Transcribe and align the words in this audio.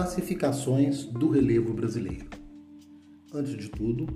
classificações 0.00 1.04
do 1.04 1.28
relevo 1.28 1.74
brasileiro. 1.74 2.24
Antes 3.34 3.54
de 3.54 3.68
tudo, 3.68 4.06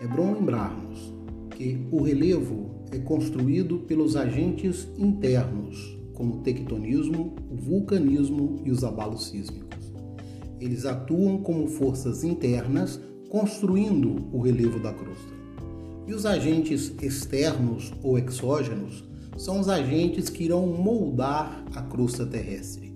é 0.00 0.06
bom 0.06 0.32
lembrarmos 0.32 1.12
que 1.50 1.86
o 1.92 2.02
relevo 2.02 2.70
é 2.90 2.98
construído 2.98 3.80
pelos 3.80 4.16
agentes 4.16 4.88
internos, 4.96 5.98
como 6.14 6.36
o 6.36 6.38
tectonismo, 6.38 7.36
o 7.50 7.56
vulcanismo 7.56 8.62
e 8.64 8.70
os 8.70 8.82
abalos 8.84 9.26
sísmicos. 9.26 9.92
Eles 10.58 10.86
atuam 10.86 11.36
como 11.42 11.66
forças 11.66 12.24
internas, 12.24 12.98
construindo 13.28 14.16
o 14.32 14.40
relevo 14.40 14.80
da 14.80 14.94
crosta. 14.94 15.34
E 16.06 16.14
os 16.14 16.24
agentes 16.24 16.90
externos 17.02 17.92
ou 18.02 18.18
exógenos 18.18 19.04
são 19.36 19.60
os 19.60 19.68
agentes 19.68 20.30
que 20.30 20.44
irão 20.44 20.66
moldar 20.66 21.62
a 21.74 21.82
crosta 21.82 22.24
terrestre 22.24 22.93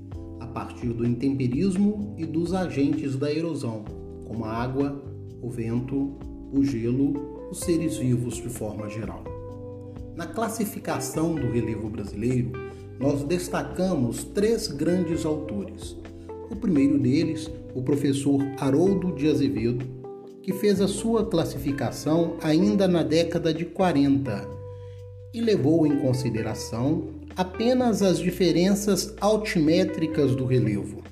partir 0.59 0.89
do 0.89 1.07
intemperismo 1.07 2.17
e 2.19 2.27
dos 2.27 2.53
agentes 2.53 3.15
da 3.15 3.33
erosão, 3.33 3.85
como 4.27 4.45
a 4.45 4.53
água, 4.53 5.01
o 5.41 5.49
vento, 5.49 6.19
o 6.53 6.65
gelo, 6.65 7.49
os 7.49 7.61
seres 7.61 7.97
vivos 7.97 8.35
de 8.35 8.49
forma 8.49 8.89
geral. 8.89 9.23
Na 10.17 10.27
classificação 10.27 11.37
do 11.37 11.49
relevo 11.49 11.89
brasileiro, 11.89 12.51
nós 12.99 13.23
destacamos 13.23 14.25
três 14.25 14.67
grandes 14.67 15.25
autores. 15.25 15.97
O 16.51 16.57
primeiro 16.57 16.99
deles, 16.99 17.49
o 17.73 17.81
professor 17.81 18.43
Haroldo 18.59 19.13
de 19.13 19.29
Azevedo, 19.29 19.87
que 20.43 20.53
fez 20.53 20.81
a 20.81 20.89
sua 20.89 21.25
classificação 21.25 22.37
ainda 22.43 22.89
na 22.89 23.05
década 23.05 23.55
de 23.55 23.65
40 23.65 24.45
e 25.33 25.41
levou 25.41 25.87
em 25.87 26.01
consideração 26.01 27.11
apenas 27.39 28.03
as 28.03 28.19
diferenças 28.19 29.15
altimétricas 29.21 30.35
do 30.35 30.45
relevo. 30.45 31.05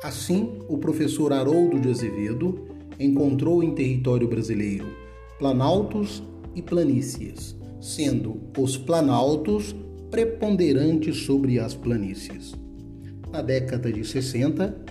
Assim, 0.00 0.60
o 0.68 0.78
professor 0.78 1.32
Haroldo 1.32 1.80
de 1.80 1.90
Azevedo 1.90 2.68
encontrou 3.00 3.60
em 3.60 3.74
território 3.74 4.28
brasileiro 4.28 4.86
planaltos 5.40 6.22
e 6.54 6.62
planícies, 6.62 7.56
sendo 7.80 8.40
os 8.56 8.76
planaltos 8.76 9.74
preponderantes 10.08 11.16
sobre 11.16 11.58
as 11.58 11.74
planícies. 11.74 12.54
Na 13.32 13.42
década 13.42 13.92
de 13.92 14.04
60, 14.04 14.84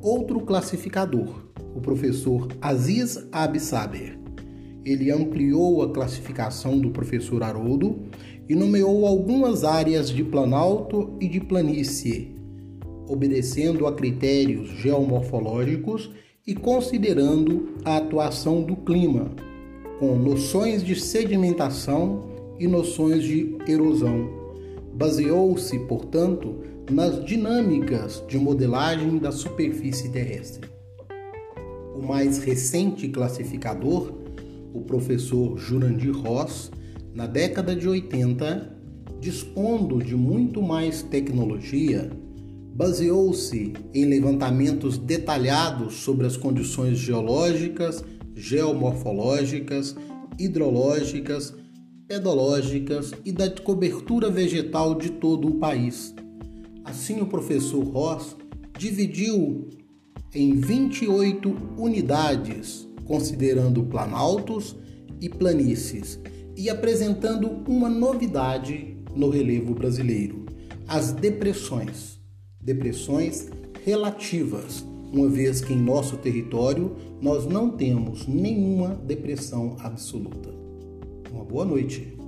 outro 0.00 0.40
classificador, 0.40 1.50
o 1.74 1.82
professor 1.82 2.48
Aziz 2.62 3.28
Absaber, 3.30 4.18
ele 4.86 5.10
ampliou 5.10 5.82
a 5.82 5.92
classificação 5.92 6.78
do 6.78 6.90
professor 6.90 7.42
Haroldo 7.42 8.06
e 8.48 8.54
nomeou 8.54 9.06
algumas 9.06 9.62
áreas 9.62 10.08
de 10.08 10.24
planalto 10.24 11.16
e 11.20 11.28
de 11.28 11.40
planície, 11.40 12.34
obedecendo 13.06 13.86
a 13.86 13.92
critérios 13.92 14.70
geomorfológicos 14.70 16.10
e 16.46 16.54
considerando 16.54 17.74
a 17.84 17.98
atuação 17.98 18.62
do 18.62 18.74
clima, 18.76 19.30
com 19.98 20.16
noções 20.16 20.82
de 20.82 20.98
sedimentação 20.98 22.24
e 22.58 22.66
noções 22.66 23.22
de 23.22 23.56
erosão. 23.68 24.30
Baseou-se, 24.94 25.78
portanto, 25.80 26.56
nas 26.90 27.22
dinâmicas 27.24 28.24
de 28.26 28.38
modelagem 28.38 29.18
da 29.18 29.30
superfície 29.30 30.08
terrestre. 30.08 30.68
O 31.94 32.02
mais 32.02 32.38
recente 32.38 33.08
classificador, 33.08 34.12
o 34.72 34.80
professor 34.80 35.58
Jurandir 35.58 36.16
Ross, 36.16 36.70
na 37.18 37.26
década 37.26 37.74
de 37.74 37.88
80, 37.88 38.78
dispondo 39.18 39.98
de 39.98 40.14
muito 40.14 40.62
mais 40.62 41.02
tecnologia, 41.02 42.08
baseou-se 42.76 43.72
em 43.92 44.04
levantamentos 44.04 44.96
detalhados 44.96 45.94
sobre 45.94 46.28
as 46.28 46.36
condições 46.36 46.96
geológicas, 46.96 48.04
geomorfológicas, 48.36 49.96
hidrológicas, 50.38 51.52
pedológicas 52.06 53.10
e 53.24 53.32
da 53.32 53.50
cobertura 53.50 54.30
vegetal 54.30 54.94
de 54.94 55.10
todo 55.10 55.48
o 55.48 55.58
país. 55.58 56.14
Assim, 56.84 57.20
o 57.20 57.26
professor 57.26 57.82
Ross 57.82 58.36
dividiu 58.78 59.68
em 60.32 60.54
28 60.54 61.52
unidades, 61.76 62.88
considerando 63.04 63.82
planaltos 63.82 64.76
e 65.20 65.28
planícies 65.28 66.20
e 66.58 66.68
apresentando 66.68 67.62
uma 67.68 67.88
novidade 67.88 68.96
no 69.14 69.30
relevo 69.30 69.72
brasileiro: 69.74 70.44
as 70.88 71.12
depressões. 71.12 72.18
Depressões 72.60 73.48
relativas, 73.84 74.84
uma 75.12 75.28
vez 75.28 75.60
que 75.60 75.72
em 75.72 75.80
nosso 75.80 76.18
território 76.18 76.96
nós 77.22 77.46
não 77.46 77.70
temos 77.70 78.26
nenhuma 78.26 78.96
depressão 79.06 79.76
absoluta. 79.78 80.50
Uma 81.30 81.44
boa 81.44 81.64
noite. 81.64 82.18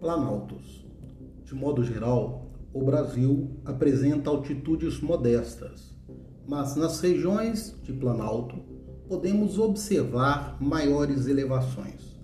Planaltos 0.00 0.77
de 1.48 1.54
modo 1.54 1.82
geral, 1.82 2.50
o 2.74 2.84
Brasil 2.84 3.58
apresenta 3.64 4.28
altitudes 4.28 5.00
modestas, 5.00 5.96
mas 6.46 6.76
nas 6.76 7.00
regiões 7.00 7.74
de 7.82 7.90
Planalto 7.90 8.58
podemos 9.08 9.58
observar 9.58 10.58
maiores 10.60 11.26
elevações. 11.26 12.20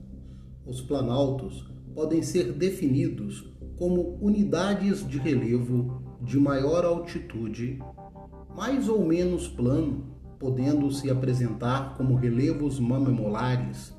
Os 0.67 0.83
planaltos 0.83 1.67
podem 1.95 2.21
ser 2.21 2.53
definidos 2.53 3.51
como 3.79 4.19
unidades 4.21 5.09
de 5.09 5.17
relevo 5.17 6.03
de 6.21 6.39
maior 6.39 6.85
altitude, 6.85 7.79
mais 8.55 8.91
ou 8.91 9.07
menos 9.07 9.49
plano, 9.49 10.19
podendo 10.39 10.91
se 10.93 11.11
apresentar 11.11 11.97
como 11.97 12.15
relevos 12.15 12.79
mamemolares 12.79 13.97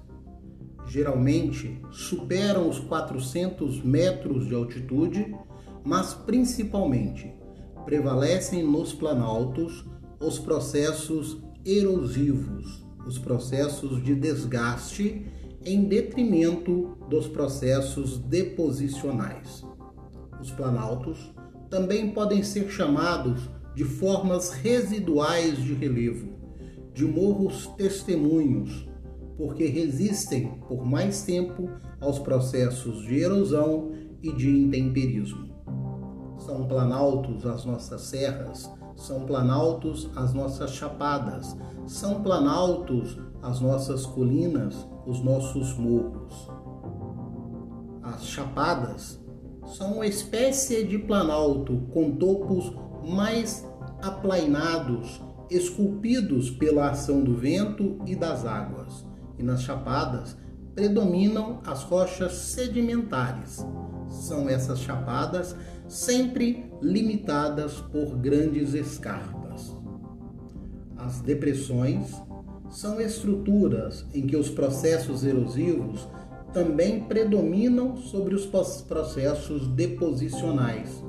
geralmente 0.87 1.79
superam 1.91 2.69
os 2.69 2.79
400 2.79 3.83
metros 3.83 4.47
de 4.47 4.55
altitude, 4.55 5.35
mas 5.83 6.13
principalmente 6.13 7.33
prevalecem 7.85 8.63
nos 8.63 8.93
planaltos 8.93 9.85
os 10.19 10.39
processos 10.39 11.37
erosivos, 11.63 12.85
os 13.05 13.17
processos 13.17 14.03
de 14.03 14.15
desgaste, 14.15 15.25
em 15.63 15.85
detrimento 15.85 16.95
dos 17.09 17.27
processos 17.27 18.17
deposicionais. 18.19 19.65
Os 20.39 20.51
planaltos 20.51 21.33
também 21.69 22.11
podem 22.11 22.43
ser 22.43 22.69
chamados 22.69 23.49
de 23.73 23.83
formas 23.83 24.51
residuais 24.51 25.57
de 25.57 25.73
relevo, 25.73 26.33
de 26.93 27.03
morros 27.05 27.67
testemunhos, 27.77 28.87
porque 29.37 29.65
resistem 29.65 30.59
por 30.67 30.85
mais 30.85 31.23
tempo 31.23 31.69
aos 31.99 32.19
processos 32.19 33.01
de 33.03 33.19
erosão 33.19 33.91
e 34.21 34.31
de 34.31 34.49
intemperismo. 34.49 35.53
São 36.37 36.67
planaltos 36.67 37.45
as 37.45 37.65
nossas 37.65 38.01
serras, 38.01 38.71
são 38.95 39.25
planaltos 39.25 40.09
as 40.15 40.33
nossas 40.33 40.71
chapadas, 40.71 41.55
são 41.85 42.21
planaltos 42.21 43.17
as 43.41 43.59
nossas 43.59 44.05
colinas, 44.05 44.87
os 45.05 45.21
nossos 45.21 45.77
morros. 45.77 46.49
As 48.03 48.25
chapadas 48.25 49.19
são 49.65 49.95
uma 49.95 50.07
espécie 50.07 50.85
de 50.85 50.97
planalto 50.99 51.77
com 51.91 52.11
topos 52.11 52.71
mais 53.03 53.67
aplainados, 54.01 55.21
esculpidos 55.49 56.49
pela 56.51 56.91
ação 56.91 57.23
do 57.23 57.35
vento 57.35 57.99
e 58.05 58.15
das 58.15 58.45
águas 58.45 59.05
e 59.37 59.43
nas 59.43 59.61
chapadas 59.61 60.35
predominam 60.73 61.61
as 61.65 61.83
rochas 61.83 62.33
sedimentares. 62.33 63.65
São 64.09 64.49
essas 64.49 64.79
chapadas 64.79 65.55
sempre 65.87 66.69
limitadas 66.81 67.75
por 67.75 68.17
grandes 68.17 68.73
escarpas. 68.73 69.75
As 70.97 71.21
depressões 71.21 72.13
são 72.69 72.99
estruturas 72.99 74.05
em 74.13 74.27
que 74.27 74.35
os 74.35 74.49
processos 74.49 75.23
erosivos 75.23 76.07
também 76.51 77.01
predominam 77.01 77.95
sobre 77.97 78.35
os 78.35 78.45
processos 78.45 79.67
deposicionais, 79.67 81.03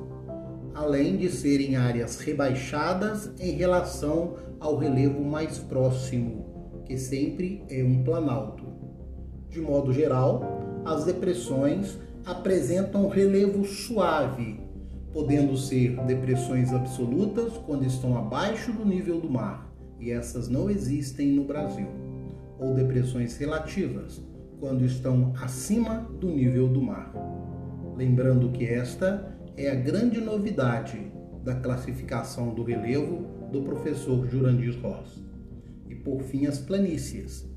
além 0.75 1.17
de 1.17 1.31
serem 1.31 1.77
áreas 1.77 2.19
rebaixadas 2.19 3.31
em 3.39 3.53
relação 3.53 4.37
ao 4.61 4.77
relevo 4.77 5.25
mais 5.25 5.59
próximo 5.59 6.46
que 6.87 6.97
sempre 6.97 7.65
é 7.69 7.83
um 7.83 8.03
planalto. 8.03 8.65
De 9.51 9.61
modo 9.61 9.93
geral, 9.93 10.83
as 10.85 11.05
depressões 11.05 11.99
apresentam 12.25 13.09
relevo 13.09 13.65
suave, 13.65 14.61
podendo 15.13 15.57
ser 15.57 15.97
depressões 16.05 16.73
absolutas 16.73 17.55
quando 17.67 17.85
estão 17.85 18.17
abaixo 18.17 18.73
do 18.73 18.85
nível 18.85 19.21
do 19.21 19.31
mar, 19.31 19.73
e 19.99 20.11
essas 20.11 20.49
não 20.49 20.71
existem 20.71 21.33
no 21.33 21.45
Brasil. 21.45 21.89
ou 22.59 22.73
depressões 22.73 23.37
relativas, 23.37 24.23
quando 24.59 24.83
estão 24.85 25.35
acima 25.43 26.09
do 26.19 26.29
nível 26.29 26.69
do 26.69 26.81
mar. 26.81 27.13
Lembrando 27.95 28.51
que 28.51 28.65
esta 28.65 29.37
é 29.57 29.71
a 29.71 29.75
grande 29.75 30.21
novidade 30.21 31.13
da 31.45 31.55
classificação 31.55 32.55
do 32.55 32.63
relevo 32.63 33.27
do 33.53 33.63
professor 33.63 34.27
Jurandir 34.27 34.81
Ross. 34.81 35.23
E 35.89 35.95
por 35.95 36.23
fim, 36.23 36.47
as 36.47 36.59
planícies, 36.59 37.49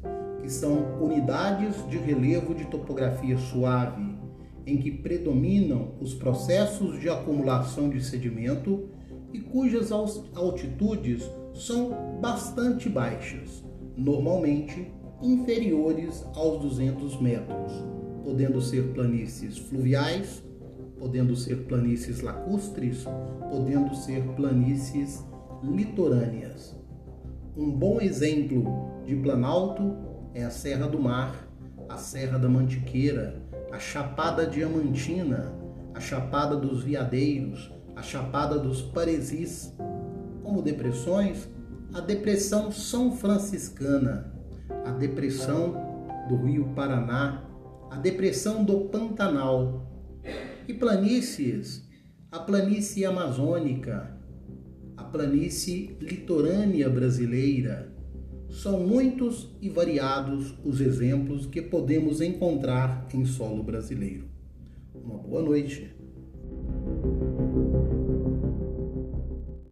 que 0.41 0.49
são 0.49 1.01
unidades 1.01 1.75
de 1.89 1.97
relevo 1.97 2.53
de 2.53 2.65
topografia 2.65 3.37
suave, 3.37 4.17
em 4.65 4.77
que 4.77 4.91
predominam 4.91 5.95
os 5.99 6.13
processos 6.13 6.99
de 6.99 7.09
acumulação 7.09 7.89
de 7.89 8.03
sedimento 8.03 8.89
e 9.33 9.39
cujas 9.39 9.91
altitudes 9.91 11.29
são 11.53 12.19
bastante 12.21 12.87
baixas, 12.87 13.63
normalmente 13.97 14.91
inferiores 15.21 16.23
aos 16.35 16.61
200 16.61 17.19
metros, 17.21 17.73
podendo 18.23 18.61
ser 18.61 18.93
planícies 18.93 19.57
fluviais, 19.57 20.43
podendo 20.97 21.35
ser 21.35 21.65
planícies 21.65 22.21
lacustres, 22.21 23.05
podendo 23.49 23.95
ser 23.95 24.21
planícies 24.35 25.23
litorâneas. 25.63 26.78
Um 27.57 27.71
bom 27.71 27.99
exemplo 27.99 29.01
de 29.05 29.15
planalto 29.15 29.95
é 30.33 30.43
a 30.43 30.49
Serra 30.49 30.87
do 30.87 30.99
Mar, 30.99 31.47
a 31.89 31.97
Serra 31.97 32.37
da 32.37 32.47
Mantiqueira, 32.47 33.41
a 33.71 33.79
Chapada 33.79 34.45
Diamantina, 34.45 35.53
a 35.93 35.99
Chapada 35.99 36.55
dos 36.55 36.83
Veadeiros, 36.83 37.71
a 37.95 38.01
Chapada 38.01 38.57
dos 38.57 38.81
Paresis. 38.81 39.73
Como 40.43 40.61
depressões, 40.61 41.49
a 41.93 41.99
Depressão 41.99 42.71
São 42.71 43.11
Franciscana, 43.11 44.33
a 44.85 44.91
Depressão 44.91 45.73
do 46.29 46.37
Rio 46.37 46.69
Paraná, 46.75 47.43
a 47.89 47.97
Depressão 47.97 48.63
do 48.63 48.81
Pantanal 48.85 49.85
e 50.67 50.73
planícies, 50.73 51.87
a 52.31 52.39
planície 52.39 53.05
amazônica, 53.05 54.18
planície 55.11 55.95
litorânea 55.99 56.89
brasileira. 56.89 57.93
São 58.49 58.79
muitos 58.79 59.55
e 59.61 59.69
variados 59.69 60.53
os 60.65 60.81
exemplos 60.81 61.45
que 61.45 61.61
podemos 61.61 62.21
encontrar 62.21 63.07
em 63.13 63.25
solo 63.25 63.63
brasileiro. 63.63 64.25
Uma 64.93 65.17
boa 65.17 65.41
noite. 65.41 65.98